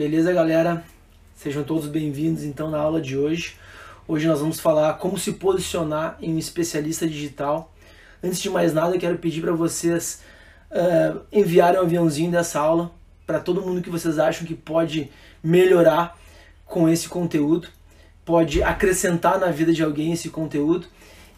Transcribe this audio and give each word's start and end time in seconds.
Beleza, 0.00 0.32
galera? 0.32 0.82
Sejam 1.34 1.62
todos 1.62 1.86
bem-vindos 1.86 2.42
então 2.42 2.70
na 2.70 2.78
aula 2.78 3.02
de 3.02 3.18
hoje. 3.18 3.56
Hoje 4.08 4.26
nós 4.26 4.40
vamos 4.40 4.58
falar 4.58 4.94
como 4.94 5.18
se 5.18 5.32
posicionar 5.34 6.16
em 6.22 6.32
um 6.32 6.38
especialista 6.38 7.06
digital. 7.06 7.70
Antes 8.24 8.40
de 8.40 8.48
mais 8.48 8.72
nada, 8.72 8.96
quero 8.96 9.18
pedir 9.18 9.42
para 9.42 9.52
vocês 9.52 10.22
uh, 10.70 11.20
enviarem 11.30 11.78
um 11.78 11.82
aviãozinho 11.82 12.30
dessa 12.30 12.58
aula 12.58 12.90
para 13.26 13.40
todo 13.40 13.60
mundo 13.60 13.82
que 13.82 13.90
vocês 13.90 14.18
acham 14.18 14.46
que 14.46 14.54
pode 14.54 15.10
melhorar 15.44 16.18
com 16.64 16.88
esse 16.88 17.06
conteúdo, 17.06 17.68
pode 18.24 18.62
acrescentar 18.62 19.38
na 19.38 19.50
vida 19.50 19.70
de 19.70 19.82
alguém 19.82 20.12
esse 20.12 20.30
conteúdo 20.30 20.86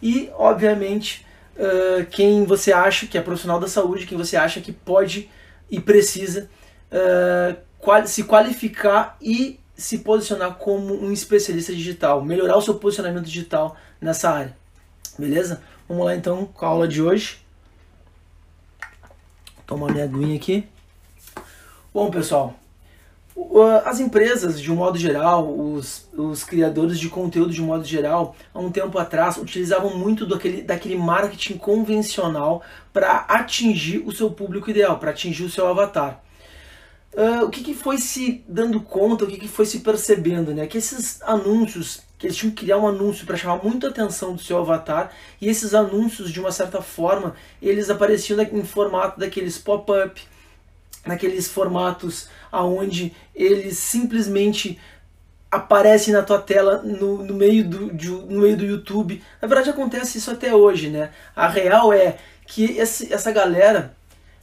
e, 0.01 0.31
obviamente, 0.35 1.27
uh, 1.57 2.07
quem 2.07 2.45
você 2.45 2.73
acha 2.73 3.09
que 3.09 3.19
é 3.19 3.21
profissional 3.21 3.59
da 3.59 3.67
saúde, 3.67 4.07
quem 4.07 4.17
você 4.17 4.37
acha 4.37 4.61
que 4.61 4.71
pode 4.71 5.29
e 5.69 5.81
precisa 5.81 6.49
uh, 6.93 7.72
se 8.07 8.25
qualificar 8.25 9.17
e 9.21 9.59
se 9.77 9.99
posicionar 9.99 10.55
como 10.55 10.95
um 10.95 11.13
especialista 11.13 11.73
digital, 11.73 12.25
melhorar 12.25 12.57
o 12.57 12.63
seu 12.63 12.75
posicionamento 12.75 13.25
digital 13.25 13.77
nessa 14.01 14.31
área. 14.31 14.57
Beleza? 15.19 15.63
Vamos 15.89 16.05
lá 16.07 16.15
então 16.15 16.47
com 16.47 16.65
a 16.65 16.69
aula 16.69 16.89
de 16.89 17.03
hoje. 17.03 17.39
Tomar 19.67 19.93
minha 19.93 20.05
aguinha 20.05 20.37
aqui. 20.37 20.67
Bom, 21.93 22.11
pessoal, 22.11 22.55
as 23.85 24.01
empresas, 24.01 24.61
de 24.61 24.71
um 24.71 24.77
modo 24.77 24.99
geral, 24.99 25.53
os, 25.59 26.09
os 26.17 26.45
criadores 26.45 26.99
de 26.99 27.09
conteúdo 27.09 27.53
de 27.53 27.63
um 27.63 27.67
modo 27.67 27.85
geral, 27.85 28.37
há 28.53 28.59
um 28.59 28.71
tempo 28.71 28.99
atrás, 28.99 29.37
utilizavam 29.37 29.97
muito 29.97 30.27
daquele, 30.27 30.63
daquele 30.63 30.97
marketing 30.97 31.57
convencional 31.57 32.63
para 32.93 33.25
atingir 33.29 34.03
o 34.07 34.13
seu 34.13 34.31
público 34.31 34.71
ideal, 34.71 34.99
para 34.99 35.11
atingir 35.11 35.45
o 35.45 35.51
seu 35.51 35.67
avatar. 35.67 36.23
Uh, 37.15 37.45
o 37.45 37.51
que, 37.51 37.63
que, 37.63 37.75
foi 37.75 37.99
se 37.99 38.43
dando 38.49 38.81
conta, 38.81 39.25
o 39.25 39.27
que, 39.27 39.37
que, 39.39 39.49
foi 39.49 39.67
se 39.67 39.81
percebendo, 39.81 40.55
né? 40.55 40.67
Que 40.67 40.79
esses 40.79 41.21
anúncios, 41.23 42.01
que 42.19 42.27
eles 42.27 42.37
tinham 42.37 42.55
que 42.55 42.65
criar 42.65 42.79
um 42.79 42.87
anúncio 42.89 43.27
para 43.27 43.37
chamar 43.37 43.63
muita 43.63 43.89
atenção 43.89 44.35
do 44.35 44.41
seu 44.41 44.59
avatar, 44.59 45.13
e 45.39 45.47
esses 45.47 45.75
anúncios, 45.75 46.33
de 46.33 46.41
uma 46.41 46.51
certa 46.51 46.81
forma, 46.81 47.35
eles 47.61 47.91
apareciam 47.91 48.41
em 48.41 48.65
formato 48.65 49.21
daqueles 49.21 49.59
pop-up, 49.59 50.23
naqueles 51.05 51.49
formatos 51.49 52.29
aonde 52.51 53.15
eles 53.35 53.77
simplesmente 53.79 54.79
aparecem 55.51 56.15
na 56.15 56.23
tua 56.23 56.41
tela 56.41 56.83
no, 56.83 57.23
no, 57.23 57.35
meio 57.35 57.69
do, 57.69 57.93
de, 57.93 58.09
no 58.09 58.41
meio 58.41 58.57
do 58.57 58.65
YouTube. 58.65 59.23
Na 59.41 59.47
verdade 59.47 59.69
acontece 59.69 60.17
isso 60.17 60.31
até 60.31 60.55
hoje, 60.55 60.89
né? 60.89 61.11
A 61.37 61.47
real 61.47 61.93
é 61.93 62.17
que 62.47 62.79
esse, 62.79 63.13
essa 63.13 63.31
galera, 63.31 63.95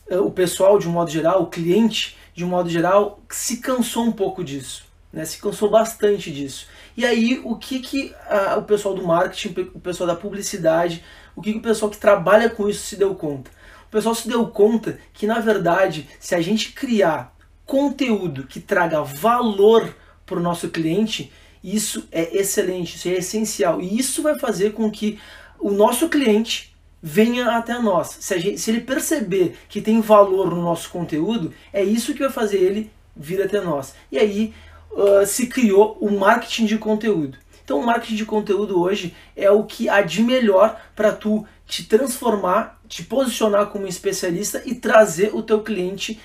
eh, 0.07 0.19
o 0.19 0.29
pessoal 0.29 0.77
de 0.77 0.87
um 0.87 0.91
modo 0.91 1.09
geral, 1.09 1.41
o 1.41 1.47
cliente, 1.47 2.15
de 2.39 2.45
um 2.45 2.47
modo 2.47 2.69
geral, 2.69 3.19
se 3.29 3.57
cansou 3.57 4.05
um 4.05 4.13
pouco 4.13 4.45
disso, 4.45 4.85
né? 5.11 5.25
se 5.25 5.41
cansou 5.41 5.69
bastante 5.69 6.31
disso. 6.31 6.67
E 6.95 7.05
aí, 7.05 7.41
o 7.43 7.57
que, 7.57 7.81
que 7.81 8.15
a, 8.29 8.57
o 8.57 8.63
pessoal 8.63 8.95
do 8.95 9.05
marketing, 9.05 9.69
o 9.73 9.79
pessoal 9.81 10.07
da 10.07 10.15
publicidade, 10.15 11.03
o 11.35 11.41
que, 11.41 11.51
que 11.51 11.57
o 11.59 11.61
pessoal 11.61 11.91
que 11.91 11.97
trabalha 11.97 12.49
com 12.49 12.69
isso 12.69 12.85
se 12.85 12.95
deu 12.95 13.13
conta? 13.13 13.51
O 13.87 13.91
pessoal 13.91 14.15
se 14.15 14.25
deu 14.25 14.47
conta 14.47 15.01
que, 15.11 15.27
na 15.27 15.39
verdade, 15.41 16.07
se 16.17 16.33
a 16.33 16.39
gente 16.39 16.71
criar 16.71 17.35
conteúdo 17.65 18.47
que 18.47 18.61
traga 18.61 19.03
valor 19.03 19.93
para 20.25 20.39
o 20.39 20.41
nosso 20.41 20.69
cliente, 20.69 21.33
isso 21.61 22.07
é 22.09 22.37
excelente, 22.37 22.95
isso 22.95 23.09
é 23.09 23.15
essencial. 23.15 23.81
E 23.81 23.99
isso 23.99 24.23
vai 24.23 24.39
fazer 24.39 24.71
com 24.71 24.89
que 24.89 25.19
o 25.59 25.71
nosso 25.71 26.07
cliente 26.07 26.73
venha 27.01 27.57
até 27.57 27.79
nós. 27.79 28.17
Se, 28.19 28.39
gente, 28.39 28.59
se, 28.59 28.71
ele 28.71 28.81
perceber 28.81 29.57
que 29.67 29.81
tem 29.81 30.01
valor 30.01 30.49
no 30.49 30.61
nosso 30.61 30.89
conteúdo, 30.89 31.53
é 31.71 31.83
isso 31.83 32.13
que 32.13 32.19
vai 32.19 32.31
fazer 32.31 32.57
ele 32.57 32.91
vir 33.15 33.41
até 33.41 33.61
nós. 33.61 33.93
E 34.11 34.17
aí 34.17 34.53
uh, 34.91 35.25
se 35.25 35.47
criou 35.47 35.97
o 35.99 36.11
marketing 36.11 36.65
de 36.65 36.77
conteúdo. 36.77 37.37
Então 37.63 37.79
o 37.79 37.85
marketing 37.85 38.15
de 38.15 38.25
conteúdo 38.25 38.81
hoje 38.81 39.15
é 39.35 39.49
o 39.51 39.63
que 39.63 39.87
há 39.87 40.01
de 40.01 40.23
melhor 40.23 40.81
para 40.95 41.11
tu 41.11 41.45
te 41.67 41.83
transformar, 41.83 42.81
te 42.87 43.03
posicionar 43.03 43.67
como 43.67 43.85
especialista 43.85 44.61
e 44.65 44.73
trazer 44.73 45.35
o 45.35 45.43
teu 45.43 45.61
cliente, 45.61 46.19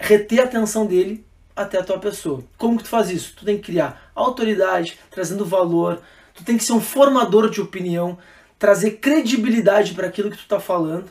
reter 0.00 0.40
a 0.40 0.44
atenção 0.44 0.86
dele 0.86 1.24
até 1.54 1.78
a 1.78 1.84
tua 1.84 1.98
pessoa. 1.98 2.42
Como 2.56 2.78
que 2.78 2.84
tu 2.84 2.88
faz 2.88 3.10
isso? 3.10 3.34
Tu 3.36 3.44
tem 3.44 3.56
que 3.58 3.64
criar 3.64 4.10
autoridade, 4.14 4.98
trazendo 5.10 5.44
valor, 5.44 6.00
tu 6.34 6.42
tem 6.42 6.56
que 6.56 6.64
ser 6.64 6.72
um 6.72 6.80
formador 6.80 7.50
de 7.50 7.60
opinião, 7.60 8.16
trazer 8.58 8.92
credibilidade 8.92 9.94
para 9.94 10.08
aquilo 10.08 10.30
que 10.30 10.36
tu 10.36 10.42
está 10.42 10.58
falando, 10.58 11.06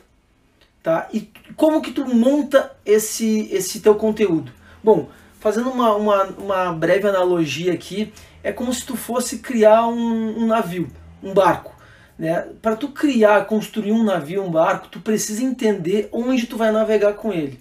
tá? 0.82 1.08
E 1.12 1.30
como 1.56 1.80
que 1.80 1.92
tu 1.92 2.04
monta 2.06 2.72
esse 2.84 3.48
esse 3.50 3.80
teu 3.80 3.94
conteúdo? 3.94 4.52
Bom, 4.84 5.08
fazendo 5.40 5.70
uma, 5.70 5.94
uma, 5.96 6.24
uma 6.24 6.72
breve 6.72 7.08
analogia 7.08 7.72
aqui, 7.72 8.12
é 8.42 8.52
como 8.52 8.72
se 8.72 8.84
tu 8.84 8.96
fosse 8.96 9.38
criar 9.38 9.86
um, 9.86 10.42
um 10.42 10.46
navio, 10.46 10.88
um 11.22 11.32
barco. 11.32 11.74
Né? 12.18 12.46
Para 12.60 12.76
tu 12.76 12.88
criar, 12.88 13.46
construir 13.46 13.92
um 13.92 14.02
navio, 14.02 14.42
um 14.42 14.50
barco, 14.50 14.88
tu 14.88 15.00
precisa 15.00 15.42
entender 15.42 16.08
onde 16.12 16.46
tu 16.46 16.56
vai 16.56 16.70
navegar 16.70 17.14
com 17.14 17.32
ele. 17.32 17.60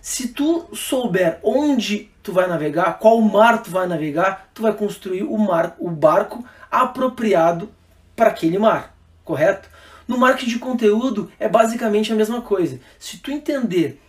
Se 0.00 0.28
tu 0.28 0.68
souber 0.74 1.38
onde 1.42 2.10
tu 2.22 2.32
vai 2.32 2.46
navegar, 2.46 2.98
qual 2.98 3.20
mar 3.20 3.62
tu 3.62 3.70
vai 3.70 3.86
navegar, 3.86 4.48
tu 4.54 4.62
vai 4.62 4.72
construir 4.72 5.22
o, 5.22 5.36
mar, 5.36 5.76
o 5.78 5.90
barco 5.90 6.42
apropriado 6.70 7.68
para 8.16 8.30
aquele 8.30 8.58
mar 8.58 8.94
correto? 9.30 9.68
No 10.08 10.18
marketing 10.18 10.50
de 10.50 10.58
conteúdo 10.58 11.30
é 11.38 11.48
basicamente 11.48 12.12
a 12.12 12.16
mesma 12.16 12.40
coisa. 12.42 12.80
Se 12.98 13.18
tu 13.18 13.30
entender 13.30 14.00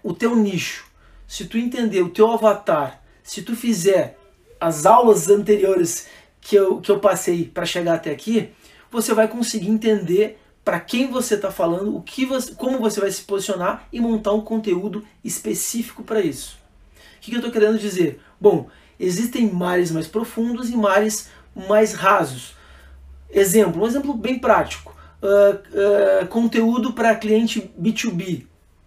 o 0.00 0.14
teu 0.14 0.36
nicho, 0.36 0.86
se 1.26 1.46
tu 1.46 1.58
entender 1.58 2.00
o 2.00 2.10
teu 2.10 2.30
avatar, 2.30 3.02
se 3.24 3.42
tu 3.42 3.56
fizer 3.56 4.16
as 4.60 4.86
aulas 4.86 5.28
anteriores 5.28 6.06
que 6.40 6.54
eu, 6.54 6.80
que 6.80 6.92
eu 6.92 7.00
passei 7.00 7.44
para 7.44 7.66
chegar 7.66 7.94
até 7.94 8.12
aqui, 8.12 8.50
você 8.88 9.12
vai 9.12 9.26
conseguir 9.26 9.68
entender 9.68 10.38
para 10.64 10.78
quem 10.78 11.10
você 11.10 11.34
está 11.34 11.50
falando, 11.50 11.96
o 11.96 12.00
que 12.00 12.24
você, 12.24 12.54
como 12.54 12.78
você 12.78 13.00
vai 13.00 13.10
se 13.10 13.22
posicionar 13.22 13.88
e 13.92 14.00
montar 14.00 14.32
um 14.32 14.40
conteúdo 14.40 15.04
específico 15.24 16.04
para 16.04 16.20
isso. 16.20 16.56
O 17.16 17.20
que, 17.20 17.32
que 17.32 17.36
eu 17.36 17.40
estou 17.40 17.52
querendo 17.52 17.80
dizer? 17.80 18.20
Bom, 18.40 18.68
existem 19.00 19.50
mares 19.52 19.90
mais 19.90 20.06
profundos 20.06 20.70
e 20.70 20.76
mares 20.76 21.30
mais 21.68 21.94
rasos. 21.94 22.54
Exemplo, 23.32 23.82
um 23.82 23.86
exemplo 23.86 24.12
bem 24.12 24.38
prático. 24.38 24.94
Uh, 25.22 26.22
uh, 26.22 26.26
conteúdo 26.26 26.92
para 26.92 27.14
cliente 27.14 27.72
B2B. 27.80 28.44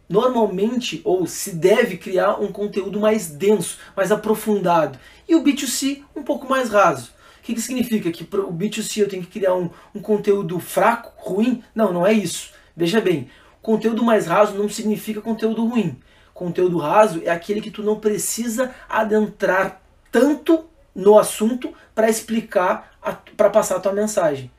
Normalmente, 0.08 1.02
ou 1.04 1.26
se 1.26 1.56
deve 1.56 1.98
criar 1.98 2.40
um 2.40 2.52
conteúdo 2.52 3.00
mais 3.00 3.28
denso, 3.28 3.80
mais 3.96 4.12
aprofundado. 4.12 5.00
E 5.28 5.34
o 5.34 5.44
B2C 5.44 6.04
um 6.16 6.22
pouco 6.22 6.48
mais 6.48 6.70
raso. 6.70 7.12
O 7.40 7.44
que, 7.44 7.56
que 7.56 7.62
significa? 7.62 8.12
Que 8.12 8.24
para 8.24 8.42
o 8.42 8.54
B2C 8.54 9.02
eu 9.02 9.10
tenho 9.10 9.24
que 9.24 9.40
criar 9.40 9.56
um, 9.56 9.70
um 9.96 10.00
conteúdo 10.00 10.60
fraco, 10.60 11.12
ruim? 11.18 11.64
Não, 11.74 11.92
não 11.92 12.06
é 12.06 12.14
isso. 12.14 12.52
Veja 12.78 13.02
bem, 13.02 13.30
conteúdo 13.62 14.04
mais 14.04 14.28
raso 14.28 14.54
não 14.54 14.70
significa 14.70 15.22
conteúdo 15.22 15.66
ruim. 15.66 15.98
Conteúdo 16.36 16.78
raso 16.78 17.22
é 17.24 17.32
aquele 17.32 17.62
que 17.62 17.72
tu 17.72 17.82
não 17.82 18.00
precisa 18.00 18.76
adentrar 18.88 19.82
tanto 20.12 20.66
no 20.96 21.20
assunto 21.20 21.74
para 21.94 22.10
explicar, 22.10 22.98
para 23.36 23.50
passar 23.50 23.76
a 23.76 23.80
tua 23.80 23.92
mensagem. 23.92 24.50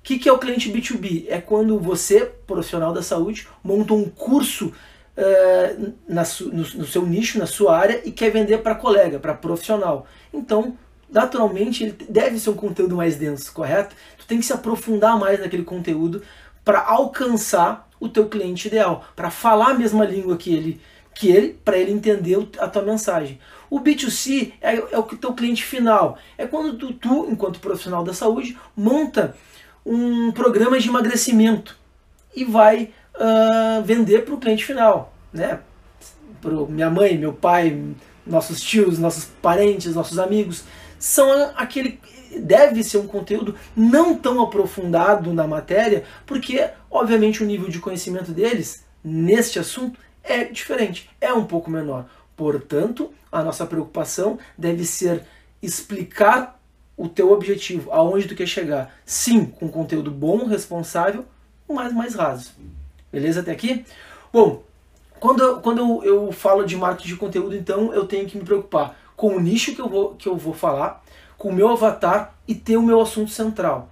O 0.00 0.02
que, 0.02 0.18
que 0.18 0.28
é 0.28 0.32
o 0.32 0.38
cliente 0.38 0.70
B2B? 0.72 1.26
É 1.28 1.40
quando 1.40 1.78
você, 1.78 2.24
profissional 2.46 2.92
da 2.92 3.02
saúde, 3.02 3.46
monta 3.62 3.94
um 3.94 4.08
curso 4.08 4.72
uh, 5.16 5.92
na 6.08 6.22
no, 6.40 6.62
no, 6.62 6.86
seu 6.86 7.04
nicho, 7.06 7.38
na 7.38 7.46
sua 7.46 7.76
área 7.76 8.00
e 8.04 8.10
quer 8.10 8.30
vender 8.30 8.58
para 8.58 8.74
colega, 8.74 9.18
para 9.18 9.34
profissional. 9.34 10.06
Então, 10.32 10.76
naturalmente, 11.10 11.84
ele 11.84 11.96
deve 12.08 12.38
ser 12.40 12.50
um 12.50 12.54
conteúdo 12.54 12.96
mais 12.96 13.16
denso, 13.16 13.52
correto? 13.52 13.94
Tu 14.18 14.26
tem 14.26 14.38
que 14.38 14.46
se 14.46 14.52
aprofundar 14.52 15.18
mais 15.18 15.38
naquele 15.38 15.64
conteúdo 15.64 16.22
para 16.64 16.80
alcançar 16.80 17.88
o 17.98 18.08
teu 18.08 18.28
cliente 18.28 18.68
ideal, 18.68 19.04
para 19.14 19.30
falar 19.30 19.70
a 19.70 19.74
mesma 19.74 20.04
língua 20.04 20.36
que 20.36 20.54
ele, 20.54 20.80
que 21.14 21.28
ele 21.28 21.58
para 21.64 21.76
ele 21.76 21.92
entender 21.92 22.36
a 22.58 22.68
tua 22.68 22.82
mensagem. 22.82 23.38
O 23.68 23.80
B2C 23.80 24.52
é, 24.60 24.76
é 24.76 24.98
o 24.98 25.02
teu 25.02 25.32
cliente 25.32 25.64
final. 25.64 26.18
É 26.36 26.46
quando 26.46 26.76
tu, 26.76 26.92
tu, 26.92 27.28
enquanto 27.30 27.60
profissional 27.60 28.02
da 28.02 28.12
saúde, 28.12 28.58
monta 28.76 29.36
um 29.84 30.32
programa 30.32 30.78
de 30.78 30.88
emagrecimento 30.88 31.78
e 32.34 32.44
vai 32.44 32.92
uh, 33.14 33.82
vender 33.84 34.24
para 34.24 34.34
o 34.34 34.38
cliente 34.38 34.64
final. 34.64 35.12
Né? 35.32 35.60
Para 36.40 36.52
minha 36.66 36.90
mãe, 36.90 37.16
meu 37.16 37.32
pai, 37.32 37.94
nossos 38.26 38.60
tios, 38.60 38.98
nossos 38.98 39.26
parentes, 39.40 39.94
nossos 39.94 40.18
amigos. 40.18 40.64
São 40.98 41.52
aquele. 41.56 42.00
Deve 42.38 42.84
ser 42.84 42.98
um 42.98 43.08
conteúdo 43.08 43.56
não 43.76 44.14
tão 44.16 44.40
aprofundado 44.40 45.32
na 45.32 45.48
matéria, 45.48 46.04
porque, 46.24 46.70
obviamente, 46.88 47.42
o 47.42 47.46
nível 47.46 47.68
de 47.68 47.80
conhecimento 47.80 48.30
deles 48.30 48.84
neste 49.02 49.58
assunto 49.58 49.98
é 50.22 50.44
diferente, 50.44 51.10
é 51.20 51.32
um 51.32 51.44
pouco 51.44 51.70
menor. 51.70 52.06
Portanto, 52.36 53.12
a 53.30 53.42
nossa 53.42 53.66
preocupação 53.66 54.38
deve 54.56 54.84
ser 54.84 55.24
explicar 55.62 56.58
o 56.96 57.08
teu 57.08 57.32
objetivo, 57.32 57.90
aonde 57.92 58.28
tu 58.28 58.34
quer 58.34 58.46
chegar. 58.46 58.94
Sim, 59.04 59.46
com 59.46 59.68
conteúdo 59.68 60.10
bom, 60.10 60.46
responsável, 60.46 61.24
mas 61.68 61.92
mais 61.92 62.14
raso. 62.14 62.52
Beleza 63.10 63.40
até 63.40 63.52
aqui? 63.52 63.84
Bom, 64.32 64.62
quando, 65.18 65.42
eu, 65.42 65.60
quando 65.60 65.78
eu, 65.78 66.04
eu 66.04 66.32
falo 66.32 66.64
de 66.64 66.76
marketing 66.76 67.08
de 67.08 67.16
conteúdo, 67.16 67.56
então 67.56 67.92
eu 67.92 68.06
tenho 68.06 68.26
que 68.26 68.38
me 68.38 68.44
preocupar 68.44 68.98
com 69.16 69.36
o 69.36 69.40
nicho 69.40 69.74
que 69.74 69.80
eu 69.80 69.88
vou, 69.88 70.14
que 70.14 70.28
eu 70.28 70.36
vou 70.36 70.54
falar, 70.54 71.04
com 71.36 71.48
o 71.48 71.52
meu 71.52 71.68
avatar 71.68 72.34
e 72.46 72.54
ter 72.54 72.76
o 72.76 72.82
meu 72.82 73.00
assunto 73.00 73.30
central. 73.30 73.90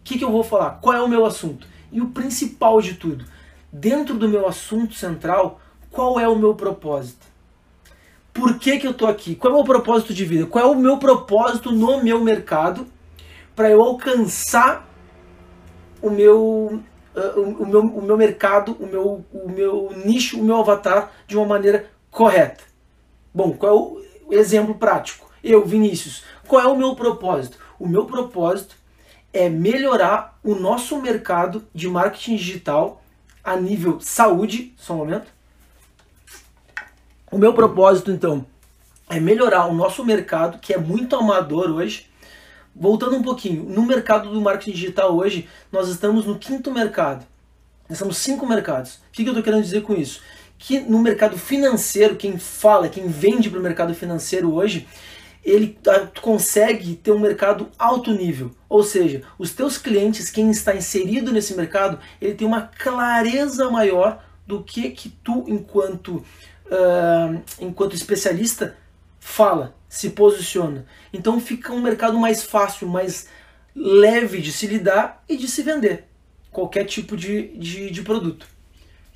O 0.00 0.04
que, 0.04 0.18
que 0.18 0.24
eu 0.24 0.30
vou 0.30 0.42
falar? 0.42 0.78
Qual 0.80 0.96
é 0.96 1.00
o 1.00 1.08
meu 1.08 1.24
assunto? 1.24 1.66
E 1.90 2.00
o 2.00 2.08
principal 2.08 2.80
de 2.80 2.94
tudo, 2.94 3.24
dentro 3.72 4.14
do 4.14 4.28
meu 4.28 4.46
assunto 4.46 4.94
central, 4.94 5.60
qual 5.90 6.20
é 6.20 6.28
o 6.28 6.36
meu 6.36 6.54
propósito? 6.54 7.26
Por 8.32 8.58
que, 8.58 8.78
que 8.78 8.86
eu 8.86 8.92
estou 8.92 9.08
aqui? 9.08 9.34
Qual 9.34 9.50
é 9.50 9.54
o 9.54 9.58
meu 9.58 9.66
propósito 9.66 10.12
de 10.12 10.24
vida? 10.24 10.46
Qual 10.46 10.64
é 10.64 10.68
o 10.68 10.78
meu 10.78 10.98
propósito 10.98 11.72
no 11.72 12.02
meu 12.02 12.20
mercado 12.20 12.86
para 13.54 13.70
eu 13.70 13.80
alcançar 13.82 14.88
o 16.00 16.10
meu, 16.10 16.82
uh, 17.14 17.40
o, 17.40 17.62
o, 17.62 17.66
meu, 17.66 17.80
o 17.80 18.02
meu 18.02 18.16
mercado, 18.16 18.76
o 18.80 18.86
meu, 18.86 19.24
o 19.32 19.50
meu 19.50 19.90
nicho, 20.04 20.40
o 20.40 20.44
meu 20.44 20.56
avatar 20.56 21.12
de 21.26 21.36
uma 21.36 21.46
maneira 21.46 21.90
correta? 22.10 22.64
Bom, 23.34 23.52
qual 23.52 23.72
é 23.72 24.34
o 24.34 24.34
exemplo 24.34 24.74
prático? 24.74 25.30
Eu, 25.44 25.64
Vinícius, 25.64 26.24
qual 26.46 26.62
é 26.62 26.66
o 26.66 26.76
meu 26.76 26.94
propósito? 26.94 27.58
O 27.78 27.86
meu 27.86 28.06
propósito 28.06 28.76
é 29.32 29.48
melhorar 29.48 30.38
o 30.42 30.54
nosso 30.54 31.00
mercado 31.00 31.66
de 31.74 31.88
marketing 31.88 32.36
digital 32.36 33.01
a 33.42 33.56
nível 33.56 34.00
saúde. 34.00 34.74
Só 34.76 34.94
um 34.94 34.98
momento. 34.98 35.26
O 37.30 37.38
meu 37.38 37.54
propósito, 37.54 38.10
então, 38.10 38.44
é 39.08 39.18
melhorar 39.18 39.66
o 39.66 39.74
nosso 39.74 40.04
mercado, 40.04 40.58
que 40.58 40.72
é 40.72 40.78
muito 40.78 41.16
amador 41.16 41.70
hoje. 41.70 42.06
Voltando 42.74 43.16
um 43.16 43.22
pouquinho, 43.22 43.64
no 43.64 43.82
mercado 43.82 44.30
do 44.30 44.40
marketing 44.40 44.72
digital 44.72 45.14
hoje, 45.14 45.48
nós 45.70 45.88
estamos 45.88 46.24
no 46.24 46.38
quinto 46.38 46.70
mercado. 46.70 47.26
Nós 47.88 48.16
cinco 48.16 48.46
mercados. 48.46 48.94
O 48.94 49.12
que 49.12 49.22
eu 49.22 49.28
estou 49.28 49.42
querendo 49.42 49.62
dizer 49.62 49.82
com 49.82 49.94
isso? 49.94 50.20
Que 50.58 50.80
no 50.80 50.98
mercado 51.00 51.36
financeiro, 51.36 52.16
quem 52.16 52.38
fala, 52.38 52.88
quem 52.88 53.08
vende 53.08 53.50
para 53.50 53.58
o 53.58 53.62
mercado 53.62 53.94
financeiro 53.94 54.54
hoje, 54.54 54.86
ele 55.44 55.76
consegue 56.20 56.94
ter 56.94 57.10
um 57.10 57.18
mercado 57.18 57.68
alto 57.78 58.12
nível. 58.12 58.52
Ou 58.68 58.82
seja, 58.82 59.22
os 59.38 59.52
teus 59.52 59.76
clientes, 59.76 60.30
quem 60.30 60.50
está 60.50 60.74
inserido 60.74 61.32
nesse 61.32 61.54
mercado, 61.54 61.98
ele 62.20 62.34
tem 62.34 62.46
uma 62.46 62.62
clareza 62.62 63.68
maior 63.70 64.24
do 64.46 64.62
que 64.62 64.90
que 64.90 65.08
tu, 65.08 65.44
enquanto, 65.48 66.16
uh, 66.16 67.42
enquanto 67.60 67.94
especialista, 67.94 68.76
fala, 69.18 69.74
se 69.88 70.10
posiciona. 70.10 70.86
Então 71.12 71.40
fica 71.40 71.72
um 71.72 71.80
mercado 71.80 72.18
mais 72.18 72.42
fácil, 72.42 72.88
mais 72.88 73.28
leve 73.74 74.40
de 74.40 74.52
se 74.52 74.66
lidar 74.66 75.22
e 75.28 75.36
de 75.36 75.48
se 75.48 75.62
vender. 75.62 76.04
Qualquer 76.50 76.84
tipo 76.84 77.16
de, 77.16 77.48
de, 77.56 77.90
de 77.90 78.02
produto. 78.02 78.46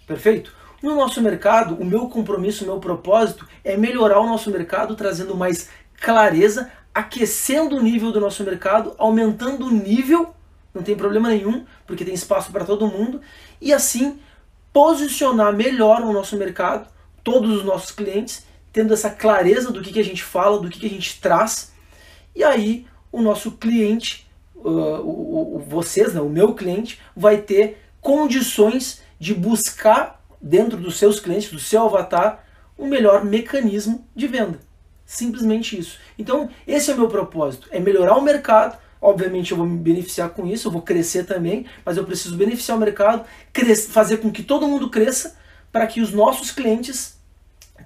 Perfeito? 0.07 0.55
No 0.83 0.95
nosso 0.95 1.21
mercado, 1.21 1.75
o 1.77 1.85
meu 1.85 2.09
compromisso, 2.09 2.65
o 2.65 2.67
meu 2.67 2.79
propósito 2.79 3.47
é 3.65 3.77
melhorar 3.77 4.21
o 4.21 4.27
nosso 4.27 4.51
mercado, 4.51 4.95
trazendo 4.95 5.35
mais 5.35 5.69
clareza, 6.01 6.71
aquecendo 6.95 7.77
o 7.77 7.83
nível 7.83 8.13
do 8.13 8.21
nosso 8.21 8.43
mercado, 8.45 8.95
aumentando 8.99 9.67
o 9.67 9.71
nível, 9.71 10.35
não 10.75 10.83
tem 10.83 10.97
problema 10.97 11.29
nenhum, 11.29 11.65
porque 11.87 12.05
tem 12.05 12.15
espaço 12.15 12.53
para 12.53 12.65
todo 12.65 12.87
mundo, 12.87 13.21
e 13.61 13.73
assim 13.73 14.19
posicionar 14.73 15.55
melhor 15.55 16.03
o 16.03 16.13
nosso 16.13 16.37
mercado, 16.37 16.89
todos 17.25 17.57
os 17.57 17.65
nossos 17.65 17.91
clientes, 17.91 18.45
tendo 18.73 18.93
essa 18.93 19.09
clareza 19.09 19.73
do 19.73 19.81
que, 19.81 19.93
que 19.93 20.01
a 20.01 20.05
gente 20.05 20.23
fala, 20.23 20.61
do 20.61 20.69
que, 20.69 20.79
que 20.79 20.87
a 20.87 20.91
gente 20.91 21.21
traz, 21.21 21.73
e 22.35 22.45
aí 22.45 22.87
o 23.11 23.23
nosso 23.23 23.53
cliente, 23.53 24.27
uh, 24.55 25.01
o, 25.01 25.57
o, 25.57 25.59
vocês, 25.61 26.13
né, 26.13 26.21
o 26.21 26.29
meu 26.29 26.55
cliente, 26.55 27.01
vai 27.17 27.39
ter 27.39 27.83
condições 28.01 29.03
de 29.19 29.33
buscar 29.33 30.23
dentro 30.41 30.77
dos 30.77 30.99
seus 30.99 31.19
clientes, 31.19 31.51
do 31.51 31.59
seu 31.59 31.87
avatar, 31.87 32.45
o 32.77 32.87
melhor 32.87 33.25
mecanismo 33.25 34.07
de 34.15 34.29
venda. 34.29 34.61
Simplesmente 35.07 35.79
isso. 35.79 35.99
Então, 36.19 36.51
esse 36.67 36.91
é 36.91 36.95
o 36.95 36.99
meu 36.99 37.09
propósito: 37.09 37.69
é 37.71 37.79
melhorar 37.79 38.17
o 38.17 38.23
mercado. 38.23 38.77
Obviamente, 39.01 39.53
eu 39.53 39.57
vou 39.57 39.67
me 39.67 39.79
beneficiar 39.79 40.31
com 40.31 40.47
isso, 40.47 40.67
eu 40.67 40.73
vou 40.73 40.83
crescer 40.83 41.25
também, 41.25 41.67
mas 41.85 41.97
eu 41.97 42.05
preciso 42.05 42.37
beneficiar 42.37 42.77
o 42.77 42.81
mercado, 42.81 43.25
fazer 43.91 44.17
com 44.17 44.33
que 44.33 44.43
todo 44.43 44.67
mundo 44.67 44.91
cresça, 44.91 45.37
para 45.71 45.87
que 45.87 46.01
os 46.01 46.13
nossos 46.13 46.51
clientes 46.51 47.17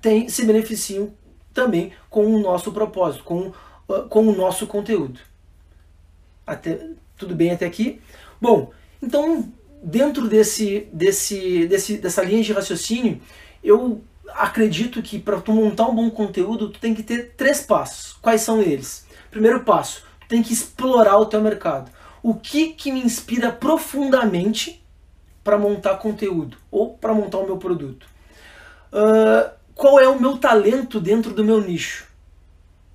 tem, 0.00 0.28
se 0.28 0.46
beneficiem 0.46 1.12
também 1.52 1.92
com 2.08 2.24
o 2.24 2.38
nosso 2.38 2.72
propósito, 2.72 3.24
com, 3.24 3.48
uh, 3.88 4.08
com 4.08 4.26
o 4.28 4.34
nosso 4.34 4.66
conteúdo. 4.66 5.20
Até, 6.46 6.88
tudo 7.18 7.34
bem 7.34 7.50
até 7.50 7.66
aqui? 7.66 8.00
Bom, 8.40 8.70
então, 9.02 9.52
dentro 9.82 10.26
desse, 10.28 10.88
desse, 10.92 11.66
desse, 11.66 11.98
dessa 11.98 12.22
linha 12.22 12.42
de 12.42 12.52
raciocínio, 12.52 13.20
eu 13.62 14.00
acredito 14.34 15.02
que 15.02 15.18
para 15.18 15.40
tu 15.40 15.52
montar 15.52 15.88
um 15.88 15.94
bom 15.94 16.10
conteúdo, 16.10 16.70
tu 16.70 16.78
tem 16.78 16.94
que 16.94 17.02
ter 17.02 17.34
três 17.36 17.62
passos. 17.62 18.14
Quais 18.20 18.42
são 18.42 18.60
eles? 18.60 19.06
Primeiro 19.30 19.64
passo, 19.64 20.02
tu 20.20 20.28
tem 20.28 20.42
que 20.42 20.52
explorar 20.52 21.18
o 21.18 21.26
teu 21.26 21.40
mercado. 21.40 21.90
O 22.22 22.34
que 22.34 22.68
que 22.68 22.92
me 22.92 23.00
inspira 23.00 23.50
profundamente 23.50 24.84
para 25.42 25.58
montar 25.58 25.96
conteúdo 25.96 26.56
ou 26.70 26.94
para 26.94 27.14
montar 27.14 27.38
o 27.38 27.46
meu 27.46 27.56
produto? 27.56 28.06
Uh, 28.92 29.50
qual 29.74 29.98
é 29.98 30.08
o 30.08 30.20
meu 30.20 30.36
talento 30.36 31.00
dentro 31.00 31.32
do 31.32 31.44
meu 31.44 31.60
nicho? 31.60 32.06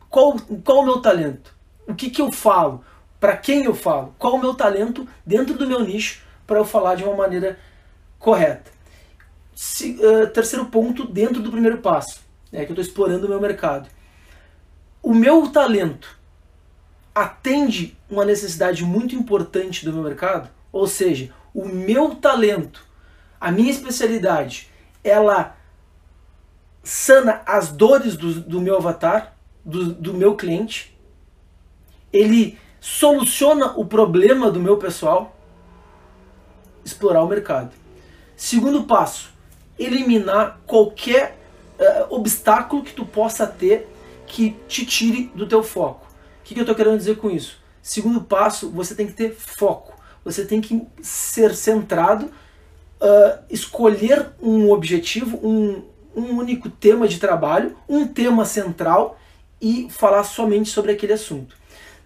Qual, 0.10 0.36
qual 0.64 0.80
o 0.80 0.86
meu 0.86 1.02
talento? 1.02 1.56
O 1.88 1.96
que 1.96 2.10
que 2.10 2.22
eu 2.22 2.32
falo? 2.32 2.84
Para 3.20 3.36
quem 3.36 3.64
eu 3.64 3.74
falo? 3.74 4.14
Qual 4.20 4.36
o 4.36 4.40
meu 4.40 4.54
talento 4.54 5.08
dentro 5.26 5.56
do 5.56 5.66
meu 5.66 5.80
nicho 5.84 6.24
para 6.46 6.60
eu 6.60 6.66
falar 6.66 6.96
de 6.96 7.04
uma 7.04 7.16
maneira 7.16 7.58
correta? 8.20 8.75
Se, 9.56 9.94
uh, 9.94 10.30
terceiro 10.30 10.66
ponto 10.66 11.07
dentro 11.07 11.42
do 11.42 11.50
primeiro 11.50 11.78
passo, 11.78 12.19
é 12.52 12.66
que 12.66 12.72
eu 12.72 12.74
estou 12.74 12.84
explorando 12.84 13.25
o 13.25 13.30
meu 13.30 13.40
mercado. 13.40 13.90
O 15.02 15.13
meu 15.13 15.48
talento 15.50 16.19
atende 17.13 17.98
uma 18.10 18.25
necessidade 18.25 18.84
muito 18.84 19.16
importante 19.16 19.86
do 19.86 19.94
meu 19.94 20.04
mercado, 20.04 20.50
ou 20.72 20.86
seja, 20.86 21.34
o 21.54 21.66
meu 21.66 22.16
talento, 22.16 22.86
a 23.40 23.50
minha 23.50 23.72
especialidade, 23.72 24.69
ela 25.02 25.56
sana 26.84 27.42
as 27.46 27.72
dores 27.72 28.18
do, 28.18 28.42
do 28.42 28.60
meu 28.60 28.75
avatar, 28.75 29.38
do, 29.63 29.94
do 29.94 30.13
meu 30.13 30.36
cliente, 30.36 30.96
ele 32.12 32.60
soluciona 32.81 33.74
o 33.78 33.86
problema 33.86 34.51
do 34.51 34.60
meu 34.60 34.78
pessoal, 34.78 35.36
explorar 36.84 37.24
o 37.24 37.28
mercado. 37.28 37.72
Segundo 38.36 38.84
passo, 38.84 39.35
eliminar 39.77 40.60
qualquer 40.66 41.38
uh, 41.80 42.13
obstáculo 42.13 42.83
que 42.83 42.94
tu 42.94 43.06
possa 43.06 43.45
ter 43.45 43.88
que 44.27 44.56
te 44.68 44.86
tire 44.86 45.31
do 45.36 45.48
teu 45.48 45.63
foco. 45.63 46.06
O 46.41 46.44
que, 46.44 46.53
que 46.53 46.60
eu 46.60 46.63
estou 46.63 46.75
querendo 46.75 46.98
dizer 46.98 47.17
com 47.17 47.29
isso? 47.29 47.60
Segundo 47.82 48.22
passo, 48.22 48.70
você 48.70 48.96
tem 48.96 49.08
que 49.08 49.13
ter 49.13 49.34
foco. 49.36 49.94
Você 50.24 50.44
tem 50.44 50.60
que 50.60 50.82
ser 51.01 51.53
centrado, 51.53 52.25
uh, 52.25 53.44
escolher 53.50 54.32
um 54.41 54.72
objetivo, 54.72 55.38
um, 55.44 55.84
um 56.15 56.38
único 56.38 56.70
tema 56.70 57.08
de 57.08 57.20
trabalho, 57.20 57.77
um 57.88 58.08
tema 58.08 58.46
central 58.46 59.20
e 59.62 59.88
falar 59.89 60.24
somente 60.24 60.70
sobre 60.70 60.91
aquele 60.91 61.13
assunto. 61.13 61.55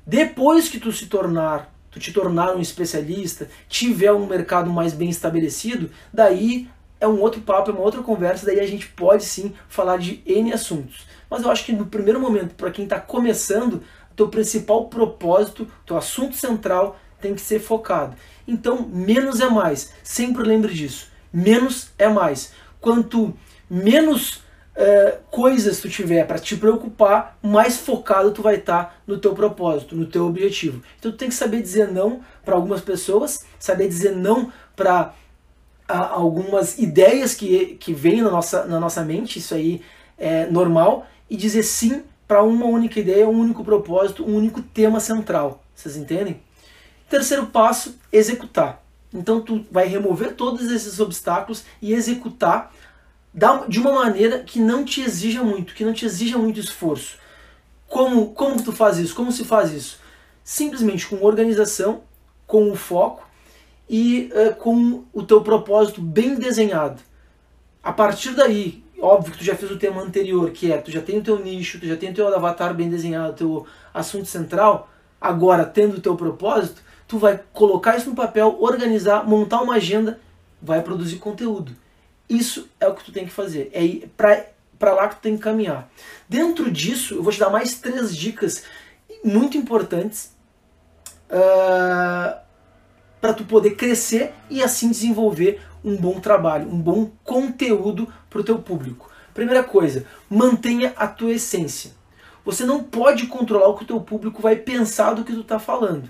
Depois 0.06 0.68
que 0.68 0.80
tu 0.80 0.92
se 0.92 1.06
tornar, 1.06 1.74
tu 1.92 2.00
te 2.00 2.12
tornar 2.12 2.56
um 2.56 2.60
especialista, 2.60 3.50
tiver 3.68 4.12
um 4.12 4.26
mercado 4.26 4.70
mais 4.70 4.94
bem 4.94 5.10
estabelecido, 5.10 5.90
daí 6.12 6.68
é 7.00 7.08
um 7.08 7.22
outro 7.22 7.42
papo, 7.42 7.72
é 7.72 7.74
uma 7.74 7.84
outra 7.84 8.02
conversa, 8.02 8.46
daí 8.46 8.60
a 8.60 8.68
gente 8.68 8.88
pode 8.90 9.24
sim 9.24 9.54
falar 9.68 9.98
de 9.98 10.22
N 10.26 10.54
assuntos. 10.54 11.08
Mas 11.30 11.44
eu 11.44 11.52
acho 11.52 11.66
que 11.66 11.74
no 11.74 11.86
primeiro 11.86 12.20
momento, 12.20 12.56
para 12.56 12.72
quem 12.72 12.84
está 12.84 13.00
começando, 13.00 13.82
teu 14.16 14.28
principal 14.28 14.90
propósito, 14.90 15.68
teu 15.86 15.96
assunto 15.96 16.36
central 16.36 17.00
tem 17.22 17.34
que 17.34 17.42
ser 17.42 17.60
focado. 17.60 18.16
Então, 18.48 18.88
menos 18.92 19.40
é 19.40 19.50
mais. 19.50 19.94
Sempre 20.04 20.44
lembre 20.44 20.74
disso. 20.74 21.08
Menos 21.32 21.90
é 21.98 22.08
mais. 22.08 22.52
Quanto 22.82 23.34
menos 23.70 24.42
uh, 24.76 25.20
coisas 25.30 25.80
tu 25.80 25.88
tiver 25.88 26.26
para 26.26 26.40
te 26.40 26.58
preocupar, 26.58 27.38
mais 27.42 27.78
focado 27.78 28.32
tu 28.32 28.42
vai 28.42 28.56
estar 28.56 28.86
tá 28.86 28.96
no 29.06 29.18
teu 29.18 29.34
propósito, 29.34 29.96
no 29.96 30.06
teu 30.06 30.26
objetivo. 30.26 30.82
Então 30.98 31.12
tu 31.12 31.18
tem 31.18 31.30
que 31.30 31.36
saber 31.36 31.62
dizer 31.62 31.92
não 31.92 32.22
para 32.44 32.56
algumas 32.56 32.82
pessoas, 32.82 33.46
saber 33.60 33.88
dizer 33.88 34.16
não 34.16 34.52
para 34.76 35.14
algumas 35.90 36.78
ideias 36.78 37.34
que, 37.34 37.78
que 37.80 37.94
vêm 37.94 38.22
na 38.22 38.30
nossa, 38.30 38.66
na 38.66 38.80
nossa 38.80 39.04
mente, 39.04 39.40
isso 39.40 39.56
aí 39.56 39.82
é 40.18 40.46
normal, 40.46 41.08
e 41.30 41.36
dizer 41.36 41.64
sim 41.64 42.04
para 42.28 42.44
uma 42.44 42.66
única 42.66 43.00
ideia, 43.00 43.28
um 43.28 43.40
único 43.40 43.64
propósito, 43.64 44.24
um 44.24 44.36
único 44.36 44.62
tema 44.62 45.00
central. 45.00 45.64
Vocês 45.74 45.98
entendem? 45.98 46.42
Terceiro 47.10 47.48
passo, 47.48 47.98
executar. 48.12 48.84
Então 49.12 49.42
tu 49.42 49.66
vai 49.72 49.88
remover 49.88 50.36
todos 50.36 50.72
esses 50.72 51.00
obstáculos 51.00 51.64
e 51.82 51.94
executar 51.94 52.72
de 53.68 53.80
uma 53.80 53.94
maneira 53.94 54.40
que 54.40 54.60
não 54.60 54.84
te 54.84 55.02
exija 55.02 55.44
muito, 55.44 55.74
que 55.74 55.86
não 55.86 55.94
te 55.94 56.06
exija 56.06 56.38
muito 56.38 56.60
esforço. 56.60 57.18
Como, 57.88 58.32
como 58.34 58.62
tu 58.62 58.72
faz 58.72 58.98
isso? 59.00 59.16
Como 59.16 59.32
se 59.32 59.44
faz 59.44 59.72
isso? 59.72 60.00
Simplesmente 60.44 61.08
com 61.08 61.24
organização, 61.24 62.04
com 62.46 62.70
o 62.72 62.76
foco 62.76 63.29
e 63.90 64.32
uh, 64.34 64.56
com 64.56 65.04
o 65.12 65.24
teu 65.24 65.42
propósito 65.42 66.02
bem 66.02 66.36
desenhado. 66.36 67.02
A 67.82 67.92
partir 67.92 68.36
daí, 68.36 68.84
óbvio 69.02 69.32
que 69.32 69.40
tu 69.40 69.44
já 69.44 69.56
fez 69.56 69.72
o 69.72 69.78
tema 69.78 70.02
anterior, 70.02 70.52
que 70.52 70.72
é 70.72 70.78
tu 70.78 70.92
já 70.92 71.02
tem 71.02 71.18
o 71.18 71.24
teu 71.24 71.40
nicho, 71.40 71.80
tu 71.80 71.88
já 71.88 71.98
tem 71.98 72.12
o 72.12 72.14
teu 72.14 72.34
avatar 72.34 72.74
bem 72.74 72.90
desenhado, 72.90 73.34
teu 73.34 73.66
assunto 73.94 74.26
central, 74.26 74.90
agora 75.20 75.66
tendo 75.66 75.98
o 75.98 76.02
teu 76.02 76.16
propósito, 76.16 76.82
tu 77.08 77.18
vai 77.18 77.40
colocar 77.52 77.98
isso 77.98 78.10
no 78.10 78.16
papel, 78.16 78.58
organizar, 78.60 79.28
montar 79.28 79.62
uma 79.62 79.76
agenda, 79.76 80.20
vai 80.62 80.82
produzir 80.82 81.18
conteúdo. 81.18 81.76
Isso 82.30 82.70
é 82.80 82.88
o 82.88 82.94
que 82.94 83.04
tu 83.04 83.12
tem 83.12 83.26
que 83.26 83.32
fazer. 83.32 83.72
É 83.74 84.08
para 84.16 84.94
lá 84.94 85.08
que 85.08 85.16
tu 85.16 85.22
tem 85.22 85.36
que 85.36 85.42
caminhar. 85.42 85.90
Dentro 86.28 86.72
disso, 86.72 87.16
eu 87.16 87.24
vou 87.24 87.34
te 87.34 87.40
dar 87.40 87.50
mais 87.50 87.80
três 87.80 88.16
dicas 88.16 88.64
muito 89.24 89.58
importantes 89.58 90.32
uh, 91.30 92.39
tu 93.40 93.46
poder 93.46 93.72
crescer 93.72 94.34
e 94.50 94.62
assim 94.62 94.92
desenvolver 94.92 95.62
um 95.84 95.96
bom 95.96 96.20
trabalho, 96.20 96.70
um 96.70 96.80
bom 96.80 97.10
conteúdo 97.24 98.12
para 98.30 98.42
o 98.42 98.44
teu 98.44 98.60
público. 98.60 99.10
Primeira 99.34 99.64
coisa, 99.64 100.06
mantenha 100.30 100.94
a 100.98 101.08
tua 101.08 101.32
essência. 101.32 101.92
Você 102.44 102.66
não 102.66 102.84
pode 102.84 103.28
controlar 103.28 103.70
o 103.70 103.78
que 103.78 103.84
o 103.84 103.88
teu 103.88 104.02
público 104.02 104.42
vai 104.42 104.58
pensar 104.58 105.14
do 105.14 105.24
que 105.24 105.32
tu 105.32 105.42
está 105.42 105.58
falando, 105.58 106.10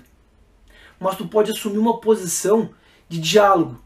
mas 0.98 1.16
tu 1.16 1.28
pode 1.28 1.52
assumir 1.52 1.78
uma 1.78 2.00
posição 2.00 2.70
de 3.08 3.20
diálogo, 3.20 3.80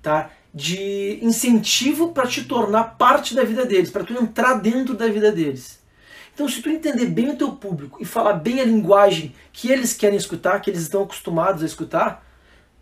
tá? 0.00 0.30
De 0.52 1.18
incentivo 1.22 2.12
para 2.12 2.28
te 2.28 2.44
tornar 2.44 2.96
parte 2.96 3.34
da 3.34 3.42
vida 3.42 3.66
deles, 3.66 3.90
para 3.90 4.04
tu 4.04 4.12
entrar 4.12 4.54
dentro 4.54 4.94
da 4.94 5.08
vida 5.08 5.32
deles. 5.32 5.82
Então, 6.32 6.48
se 6.48 6.62
tu 6.62 6.68
entender 6.68 7.06
bem 7.06 7.30
o 7.30 7.36
teu 7.36 7.52
público 7.52 7.98
e 8.00 8.04
falar 8.04 8.34
bem 8.34 8.60
a 8.60 8.64
linguagem 8.64 9.34
que 9.52 9.70
eles 9.70 9.92
querem 9.92 10.16
escutar, 10.16 10.60
que 10.60 10.70
eles 10.70 10.82
estão 10.82 11.02
acostumados 11.02 11.62
a 11.62 11.66
escutar, 11.66 12.23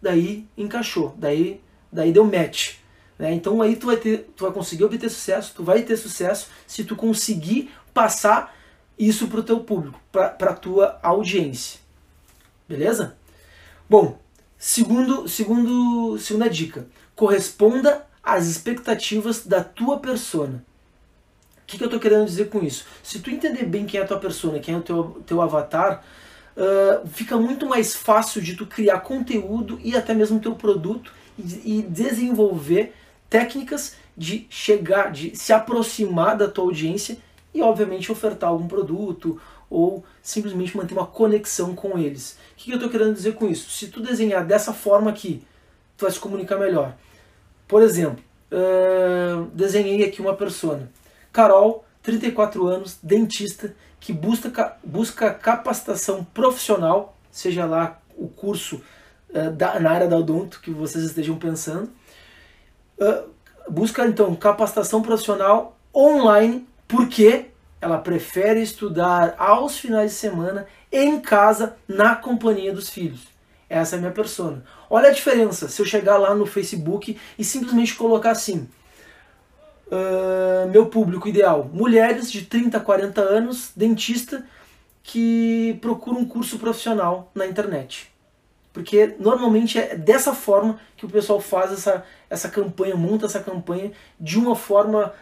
daí 0.02 0.48
encaixou, 0.58 1.14
daí, 1.16 1.60
daí 1.90 2.12
deu 2.12 2.24
match. 2.24 2.74
Né? 3.18 3.32
Então 3.32 3.62
aí 3.62 3.76
tu 3.76 3.86
vai, 3.86 3.96
ter, 3.96 4.30
tu 4.36 4.44
vai 4.44 4.52
conseguir 4.52 4.84
obter 4.84 5.08
sucesso, 5.08 5.52
tu 5.54 5.62
vai 5.62 5.82
ter 5.82 5.96
sucesso 5.96 6.48
se 6.66 6.82
tu 6.82 6.96
conseguir 6.96 7.70
passar 7.94 8.54
isso 8.98 9.28
para 9.28 9.40
o 9.40 9.42
teu 9.42 9.60
público, 9.60 10.00
para 10.10 10.50
a 10.50 10.54
tua 10.54 10.98
audiência. 11.02 11.80
Beleza? 12.68 13.16
Bom, 13.88 14.18
segundo, 14.58 15.28
segundo, 15.28 16.18
segunda 16.18 16.50
dica, 16.50 16.86
corresponda 17.14 18.06
às 18.22 18.46
expectativas 18.46 19.46
da 19.46 19.62
tua 19.62 19.98
persona. 19.98 20.64
O 21.62 21.66
que, 21.66 21.78
que 21.78 21.84
eu 21.84 21.86
estou 21.86 22.00
querendo 22.00 22.26
dizer 22.26 22.48
com 22.48 22.62
isso? 22.62 22.86
Se 23.02 23.20
tu 23.20 23.30
entender 23.30 23.64
bem 23.64 23.86
quem 23.86 24.00
é 24.00 24.02
a 24.02 24.06
tua 24.06 24.18
persona, 24.18 24.58
quem 24.58 24.74
é 24.74 24.78
o 24.78 24.82
teu, 24.82 25.22
teu 25.26 25.40
avatar, 25.40 26.04
uh, 26.56 27.06
fica 27.08 27.36
muito 27.36 27.66
mais 27.66 27.94
fácil 27.94 28.40
de 28.40 28.54
tu 28.54 28.66
criar 28.66 29.00
conteúdo 29.00 29.78
e 29.82 29.96
até 29.96 30.14
mesmo 30.14 30.40
teu 30.40 30.54
produto 30.54 31.12
e, 31.38 31.78
e 31.78 31.82
desenvolver 31.82 32.94
técnicas 33.28 33.96
de 34.16 34.46
chegar, 34.50 35.10
de 35.10 35.36
se 35.36 35.52
aproximar 35.52 36.36
da 36.36 36.48
tua 36.48 36.64
audiência 36.64 37.16
e 37.54 37.62
obviamente 37.62 38.12
ofertar 38.12 38.50
algum 38.50 38.66
produto 38.66 39.40
ou 39.68 40.04
simplesmente 40.22 40.76
manter 40.76 40.94
uma 40.94 41.06
conexão 41.06 41.74
com 41.74 41.98
eles. 41.98 42.38
O 42.52 42.56
que 42.56 42.70
eu 42.70 42.74
estou 42.76 42.90
querendo 42.90 43.14
dizer 43.14 43.34
com 43.34 43.48
isso? 43.48 43.70
Se 43.70 43.88
tu 43.88 44.00
desenhar 44.00 44.44
dessa 44.44 44.72
forma 44.72 45.10
aqui, 45.10 45.42
tu 45.96 46.02
vai 46.02 46.10
se 46.10 46.20
comunicar 46.20 46.58
melhor. 46.58 46.94
Por 47.66 47.82
exemplo, 47.82 48.22
uh, 48.52 49.46
desenhei 49.54 50.04
aqui 50.04 50.20
uma 50.20 50.34
persona. 50.34 50.90
Carol, 51.32 51.86
34 52.02 52.66
anos, 52.66 52.98
dentista, 53.02 53.74
que 54.02 54.12
busca, 54.12 54.76
busca 54.84 55.32
capacitação 55.32 56.24
profissional, 56.24 57.16
seja 57.30 57.64
lá 57.64 58.00
o 58.16 58.26
curso 58.26 58.82
uh, 59.30 59.50
da, 59.52 59.78
na 59.78 59.92
área 59.92 60.08
da 60.08 60.16
odonto 60.16 60.60
que 60.60 60.72
vocês 60.72 61.04
estejam 61.04 61.38
pensando. 61.38 61.88
Uh, 62.98 63.30
busca 63.70 64.04
então 64.04 64.34
capacitação 64.34 65.02
profissional 65.02 65.78
online, 65.94 66.66
porque 66.88 67.46
ela 67.80 67.96
prefere 67.96 68.60
estudar 68.60 69.36
aos 69.38 69.78
finais 69.78 70.10
de 70.10 70.16
semana 70.16 70.66
em 70.90 71.20
casa, 71.20 71.76
na 71.86 72.16
companhia 72.16 72.72
dos 72.72 72.90
filhos. 72.90 73.28
Essa 73.68 73.94
é 73.94 73.98
a 73.98 74.00
minha 74.00 74.12
persona. 74.12 74.64
Olha 74.90 75.10
a 75.10 75.12
diferença 75.12 75.68
se 75.68 75.80
eu 75.80 75.86
chegar 75.86 76.18
lá 76.18 76.34
no 76.34 76.44
Facebook 76.44 77.16
e 77.38 77.44
simplesmente 77.44 77.94
colocar 77.94 78.32
assim: 78.32 78.68
uh, 79.92 80.68
meu 80.70 80.86
público 80.86 81.28
ideal, 81.28 81.70
mulheres 81.72 82.32
de 82.32 82.42
30 82.42 82.78
a 82.78 82.80
40 82.80 83.20
anos, 83.20 83.72
dentista, 83.76 84.44
que 85.02 85.78
procuram 85.80 86.20
um 86.20 86.24
curso 86.24 86.58
profissional 86.58 87.30
na 87.34 87.46
internet. 87.46 88.10
Porque 88.72 89.14
normalmente 89.18 89.78
é 89.78 89.94
dessa 89.94 90.32
forma 90.32 90.78
que 90.96 91.04
o 91.04 91.10
pessoal 91.10 91.40
faz 91.40 91.72
essa, 91.72 92.04
essa 92.30 92.48
campanha, 92.48 92.96
monta 92.96 93.26
essa 93.26 93.40
campanha 93.40 93.92
de 94.18 94.38
uma 94.38 94.56
forma 94.56 95.12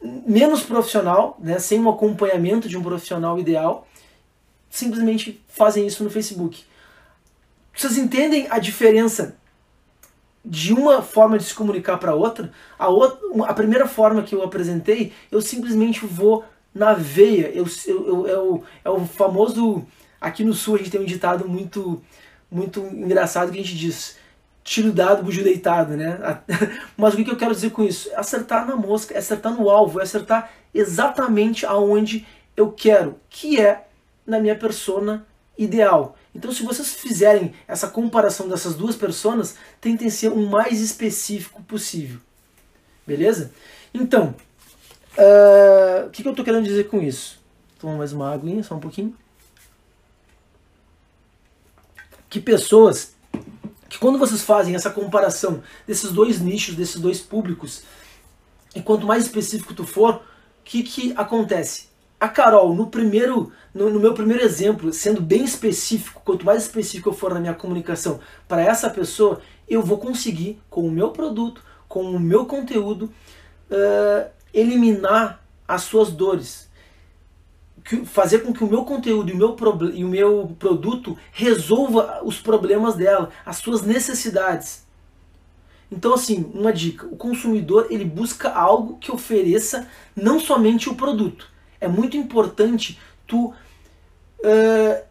menos 0.00 0.62
profissional, 0.62 1.36
né, 1.38 1.58
sem 1.58 1.80
um 1.80 1.90
acompanhamento 1.90 2.68
de 2.68 2.76
um 2.76 2.82
profissional 2.82 3.38
ideal, 3.38 3.86
simplesmente 4.70 5.42
fazem 5.48 5.86
isso 5.86 6.02
no 6.02 6.10
Facebook. 6.10 6.64
Vocês 7.74 7.98
entendem 7.98 8.46
a 8.48 8.58
diferença 8.58 9.36
de 10.44 10.74
uma 10.74 11.00
forma 11.00 11.38
de 11.38 11.44
se 11.44 11.54
comunicar 11.54 11.96
para 11.96 12.14
outra, 12.14 12.52
a, 12.78 12.88
outra, 12.88 13.18
a 13.46 13.54
primeira 13.54 13.88
forma 13.88 14.22
que 14.22 14.34
eu 14.34 14.42
apresentei, 14.42 15.12
eu 15.30 15.40
simplesmente 15.40 16.04
vou 16.04 16.44
na 16.74 16.92
veia. 16.92 17.50
Eu, 17.54 17.66
eu, 17.86 18.06
eu, 18.06 18.26
é, 18.26 18.38
o, 18.38 18.62
é 18.84 18.90
o 18.90 19.06
famoso. 19.06 19.86
Aqui 20.20 20.44
no 20.44 20.52
sul 20.52 20.74
a 20.74 20.78
gente 20.78 20.90
tem 20.90 21.00
um 21.00 21.06
ditado 21.06 21.48
muito, 21.48 22.02
muito 22.50 22.80
engraçado 22.80 23.50
que 23.50 23.58
a 23.58 23.62
gente 23.62 23.76
diz: 23.76 24.18
tiro 24.62 24.92
dado, 24.92 25.22
bujo 25.22 25.42
deitado, 25.42 25.96
né? 25.96 26.18
Mas 26.96 27.14
o 27.14 27.16
que 27.16 27.30
eu 27.30 27.36
quero 27.36 27.54
dizer 27.54 27.70
com 27.70 27.82
isso? 27.82 28.10
Acertar 28.14 28.66
na 28.66 28.76
mosca, 28.76 29.14
é 29.14 29.18
acertar 29.18 29.52
no 29.52 29.70
alvo, 29.70 30.00
é 30.00 30.02
acertar 30.02 30.50
exatamente 30.74 31.64
aonde 31.64 32.26
eu 32.56 32.70
quero, 32.70 33.18
que 33.30 33.60
é 33.60 33.86
na 34.26 34.40
minha 34.40 34.56
persona 34.56 35.26
ideal. 35.56 36.16
Então, 36.34 36.52
se 36.52 36.62
vocês 36.62 36.94
fizerem 36.94 37.54
essa 37.66 37.88
comparação 37.88 38.48
dessas 38.48 38.74
duas 38.74 38.96
personas, 38.96 39.56
tentem 39.80 40.10
ser 40.10 40.28
o 40.28 40.50
mais 40.50 40.80
específico 40.80 41.62
possível. 41.62 42.18
Beleza? 43.06 43.52
Então, 43.92 44.34
uh, 45.16 46.06
o 46.06 46.10
que, 46.10 46.22
que 46.22 46.28
eu 46.28 46.32
estou 46.32 46.44
querendo 46.44 46.64
dizer 46.64 46.88
com 46.88 47.00
isso? 47.00 47.40
Toma 47.78 47.96
mais 47.96 48.12
uma 48.12 48.32
aguinha, 48.32 48.62
só 48.62 48.74
um 48.74 48.80
pouquinho. 48.80 49.14
Que 52.28 52.40
pessoas 52.40 53.14
que 53.88 53.98
quando 53.98 54.18
vocês 54.18 54.42
fazem 54.42 54.74
essa 54.74 54.90
comparação 54.90 55.62
desses 55.86 56.10
dois 56.10 56.40
nichos, 56.40 56.74
desses 56.74 57.00
dois 57.00 57.20
públicos, 57.20 57.84
e 58.74 58.82
quanto 58.82 59.06
mais 59.06 59.24
específico 59.24 59.72
tu 59.72 59.84
for, 59.84 60.16
o 60.16 60.20
que, 60.64 60.82
que 60.82 61.14
acontece? 61.16 61.93
A 62.24 62.28
Carol, 62.28 62.74
no 62.74 62.86
primeiro, 62.86 63.52
no, 63.74 63.90
no, 63.90 64.00
meu 64.00 64.14
primeiro 64.14 64.42
exemplo, 64.42 64.90
sendo 64.94 65.20
bem 65.20 65.44
específico, 65.44 66.22
quanto 66.24 66.46
mais 66.46 66.62
específico 66.62 67.10
eu 67.10 67.12
for 67.12 67.34
na 67.34 67.38
minha 67.38 67.52
comunicação 67.52 68.18
para 68.48 68.62
essa 68.62 68.88
pessoa, 68.88 69.42
eu 69.68 69.82
vou 69.82 69.98
conseguir, 69.98 70.58
com 70.70 70.88
o 70.88 70.90
meu 70.90 71.10
produto, 71.10 71.62
com 71.86 72.02
o 72.02 72.18
meu 72.18 72.46
conteúdo, 72.46 73.12
uh, 73.70 74.30
eliminar 74.54 75.44
as 75.68 75.82
suas 75.82 76.10
dores. 76.10 76.70
fazer 78.06 78.38
com 78.38 78.54
que 78.54 78.64
o 78.64 78.70
meu 78.70 78.86
conteúdo 78.86 79.28
e 79.28 79.34
o 79.34 79.36
meu, 79.36 79.54
e 79.92 80.02
o 80.02 80.08
meu 80.08 80.56
produto 80.58 81.18
resolva 81.30 82.22
os 82.24 82.40
problemas 82.40 82.94
dela, 82.94 83.28
as 83.44 83.58
suas 83.58 83.82
necessidades. 83.82 84.86
Então, 85.92 86.14
assim, 86.14 86.50
uma 86.54 86.72
dica: 86.72 87.06
o 87.06 87.18
consumidor 87.18 87.88
ele 87.90 88.06
busca 88.06 88.48
algo 88.48 88.96
que 88.96 89.12
ofereça 89.12 89.86
não 90.16 90.40
somente 90.40 90.88
o 90.88 90.94
produto, 90.94 91.52
é 91.84 91.88
muito 91.88 92.16
importante 92.16 92.98
tu 93.26 93.46
uh, 93.46 95.04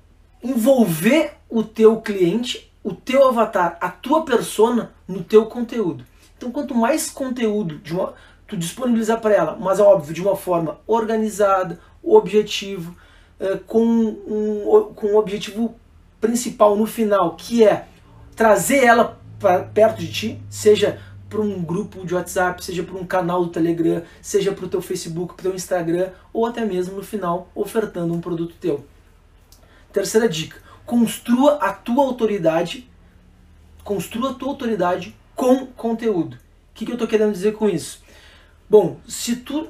envolver 0.44 1.34
o 1.50 1.64
teu 1.64 2.02
cliente, 2.02 2.72
o 2.84 2.94
teu 2.94 3.28
avatar, 3.28 3.78
a 3.80 3.90
tua 3.90 4.26
persona 4.26 4.94
no 5.08 5.24
teu 5.24 5.46
conteúdo. 5.46 6.06
Então, 6.38 6.52
quanto 6.52 6.76
mais 6.76 7.10
conteúdo 7.10 7.78
uma, 7.78 8.14
tu 8.48 8.58
disponibilizar 8.58 9.22
para 9.22 9.34
ela, 9.34 9.58
mas 9.60 9.80
óbvio, 9.80 10.14
de 10.14 10.22
uma 10.22 10.36
forma 10.36 10.80
organizada, 10.86 11.80
objetivo, 12.16 12.96
uh, 13.40 13.58
com, 13.66 13.84
um, 13.84 14.94
com 14.94 15.08
um 15.08 15.18
objetivo 15.18 15.76
principal 16.20 16.76
no 16.76 16.86
final, 16.86 17.36
que 17.36 17.64
é 17.64 17.88
trazer 18.36 18.84
ela 18.84 19.20
para 19.40 19.64
perto 19.64 20.00
de 20.00 20.12
ti, 20.12 20.42
seja 20.50 21.00
para 21.34 21.42
um 21.42 21.64
grupo 21.64 22.06
de 22.06 22.14
WhatsApp, 22.14 22.64
seja 22.64 22.84
para 22.84 22.96
um 22.96 23.08
canal 23.08 23.44
do 23.44 23.50
Telegram, 23.50 24.04
seja 24.22 24.52
para 24.52 24.66
o 24.66 24.70
teu 24.70 24.84
Facebook, 24.84 25.34
para 25.34 25.50
o 25.50 25.56
Instagram, 25.56 26.12
ou 26.32 26.46
até 26.46 26.64
mesmo 26.64 26.96
no 26.96 27.04
final 27.04 27.50
ofertando 27.56 28.14
um 28.14 28.22
produto 28.22 28.54
teu. 28.62 28.86
Terceira 29.92 30.30
dica: 30.30 30.62
construa 30.86 31.56
a 31.56 31.74
tua 31.74 32.04
autoridade, 32.04 32.88
construa 33.84 34.30
a 34.30 34.34
tua 34.36 34.50
autoridade 34.50 35.16
com 35.36 35.66
conteúdo. 35.66 36.36
O 36.36 36.40
que, 36.76 36.86
que 36.86 36.92
eu 36.92 36.96
estou 36.96 37.08
querendo 37.08 37.32
dizer 37.32 37.54
com 37.54 37.68
isso? 37.68 38.04
Bom, 38.70 39.00
se 39.08 39.38
tu 39.38 39.70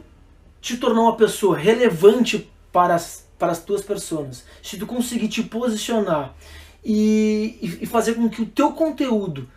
te 0.59 0.75
tornar 0.75 1.01
uma 1.01 1.15
pessoa 1.15 1.57
relevante 1.57 2.49
para 2.73 2.95
as, 2.95 3.25
para 3.39 3.53
as 3.53 3.63
tuas 3.63 3.81
pessoas, 3.81 4.43
se 4.61 4.77
tu 4.77 4.85
conseguir 4.85 5.29
te 5.29 5.43
posicionar 5.43 6.33
e, 6.83 7.77
e 7.81 7.85
fazer 7.85 8.15
com 8.15 8.29
que 8.29 8.41
o 8.41 8.45
teu 8.45 8.73
conteúdo 8.73 9.47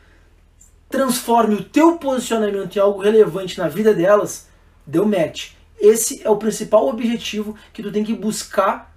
transforme 0.89 1.57
o 1.57 1.65
teu 1.65 1.99
posicionamento 1.99 2.77
em 2.77 2.81
algo 2.81 3.01
relevante 3.01 3.59
na 3.59 3.69
vida 3.69 3.93
delas, 3.93 4.49
deu 4.87 5.05
match. 5.07 5.53
Esse 5.79 6.23
é 6.25 6.31
o 6.31 6.37
principal 6.37 6.89
objetivo 6.89 7.57
que 7.73 7.83
tu 7.83 7.93
tem 7.93 8.05
que 8.05 8.15
buscar 8.15 8.95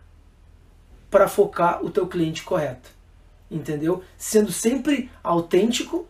para 1.10 1.28
focar 1.28 1.84
o 1.84 1.90
teu 1.90 2.08
cliente 2.08 2.44
correto. 2.44 2.90
Entendeu? 3.50 4.04
Sendo 4.18 4.52
sempre 4.52 5.10
autêntico, 5.24 6.08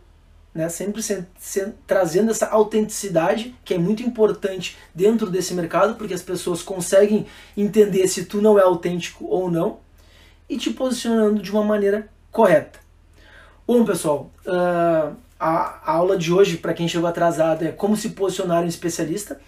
né? 0.54 0.68
sempre 0.68 1.02
se, 1.02 1.24
se, 1.38 1.72
trazendo 1.86 2.30
essa 2.30 2.46
autenticidade, 2.48 3.54
que 3.64 3.74
é 3.74 3.78
muito 3.78 4.02
importante 4.02 4.76
dentro 4.94 5.30
desse 5.30 5.54
mercado, 5.54 5.96
porque 5.96 6.14
as 6.14 6.22
pessoas 6.22 6.62
conseguem 6.62 7.26
entender 7.56 8.06
se 8.08 8.26
tu 8.26 8.42
não 8.42 8.58
é 8.58 8.62
autêntico 8.62 9.26
ou 9.26 9.50
não, 9.50 9.78
e 10.48 10.58
te 10.58 10.70
posicionando 10.70 11.40
de 11.40 11.50
uma 11.50 11.64
maneira 11.64 12.08
correta. 12.30 12.78
Bom, 13.66 13.84
pessoal, 13.84 14.30
uh, 14.44 15.16
a, 15.40 15.92
aula 15.92 16.18
de 16.18 16.30
hoje, 16.30 16.58
para 16.58 16.74
quem 16.74 16.86
chegou 16.86 17.08
atrasado, 17.08 17.64
é 17.64 17.72
como 17.72 17.96
se 17.96 18.10
posicionar 18.10 18.62
um 18.62 18.68
especialista. 18.68 19.40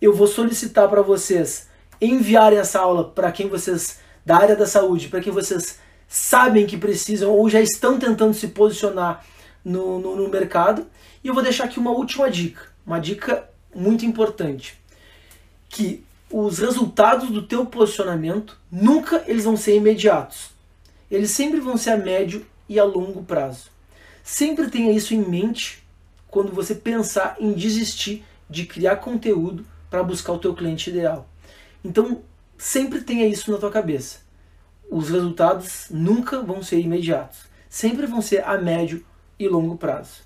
Eu 0.00 0.14
vou 0.14 0.26
solicitar 0.26 0.86
para 0.88 1.00
vocês 1.00 1.68
enviarem 1.98 2.58
essa 2.58 2.78
aula 2.78 3.04
para 3.04 3.32
quem 3.32 3.48
vocês 3.48 3.98
da 4.24 4.36
área 4.36 4.54
da 4.54 4.66
saúde, 4.66 5.08
para 5.08 5.20
quem 5.20 5.32
vocês 5.32 5.78
sabem 6.06 6.66
que 6.66 6.76
precisam 6.76 7.32
ou 7.32 7.48
já 7.48 7.60
estão 7.60 7.98
tentando 7.98 8.34
se 8.34 8.48
posicionar 8.48 9.24
no, 9.64 9.98
no, 9.98 10.16
no 10.16 10.28
mercado. 10.28 10.86
E 11.24 11.28
eu 11.28 11.34
vou 11.34 11.42
deixar 11.42 11.64
aqui 11.64 11.78
uma 11.78 11.90
última 11.90 12.30
dica, 12.30 12.68
uma 12.86 13.00
dica 13.00 13.48
muito 13.74 14.04
importante, 14.04 14.78
que 15.70 16.04
os 16.30 16.58
resultados 16.58 17.30
do 17.30 17.42
teu 17.42 17.64
posicionamento 17.64 18.58
nunca 18.70 19.24
eles 19.26 19.44
vão 19.44 19.56
ser 19.56 19.76
imediatos. 19.76 20.50
Eles 21.10 21.30
sempre 21.30 21.60
vão 21.60 21.76
ser 21.76 21.90
a 21.90 21.96
médio 21.96 22.46
e 22.68 22.78
a 22.78 22.84
longo 22.84 23.22
prazo. 23.22 23.70
Sempre 24.30 24.70
tenha 24.70 24.92
isso 24.92 25.12
em 25.12 25.28
mente 25.28 25.84
quando 26.28 26.52
você 26.52 26.72
pensar 26.72 27.34
em 27.40 27.52
desistir 27.52 28.24
de 28.48 28.64
criar 28.64 28.94
conteúdo 28.94 29.66
para 29.90 30.04
buscar 30.04 30.32
o 30.34 30.38
teu 30.38 30.54
cliente 30.54 30.88
ideal. 30.88 31.28
Então, 31.84 32.22
sempre 32.56 33.00
tenha 33.00 33.26
isso 33.26 33.50
na 33.50 33.58
tua 33.58 33.72
cabeça. 33.72 34.18
Os 34.88 35.10
resultados 35.10 35.88
nunca 35.90 36.40
vão 36.42 36.62
ser 36.62 36.78
imediatos. 36.78 37.40
Sempre 37.68 38.06
vão 38.06 38.22
ser 38.22 38.44
a 38.44 38.56
médio 38.56 39.04
e 39.36 39.48
longo 39.48 39.76
prazo. 39.76 40.20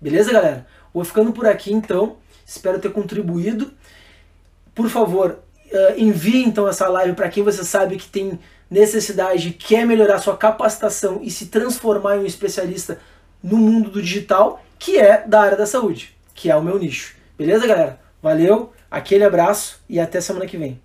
Beleza, 0.00 0.32
galera? 0.32 0.66
Vou 0.94 1.04
ficando 1.04 1.30
por 1.30 1.46
aqui 1.46 1.70
então. 1.70 2.16
Espero 2.46 2.78
ter 2.78 2.92
contribuído. 2.92 3.74
Por 4.74 4.88
favor, 4.88 5.40
uh, 5.70 6.00
envie 6.00 6.42
então 6.42 6.66
essa 6.66 6.88
live 6.88 7.12
para 7.12 7.28
quem 7.28 7.44
você 7.44 7.62
sabe 7.62 7.98
que 7.98 8.08
tem 8.08 8.40
necessidade, 8.70 9.50
quer 9.50 9.86
melhorar 9.86 10.18
sua 10.18 10.34
capacitação 10.34 11.20
e 11.22 11.30
se 11.30 11.46
transformar 11.46 12.16
em 12.16 12.20
um 12.20 12.26
especialista 12.26 12.98
no 13.44 13.58
mundo 13.58 13.90
do 13.90 14.00
digital, 14.00 14.64
que 14.78 14.98
é 14.98 15.22
da 15.26 15.42
área 15.42 15.56
da 15.56 15.66
saúde, 15.66 16.16
que 16.34 16.50
é 16.50 16.56
o 16.56 16.62
meu 16.62 16.78
nicho. 16.78 17.14
Beleza, 17.36 17.66
galera? 17.66 18.00
Valeu, 18.22 18.72
aquele 18.90 19.22
abraço 19.22 19.82
e 19.86 20.00
até 20.00 20.18
semana 20.18 20.46
que 20.46 20.56
vem. 20.56 20.80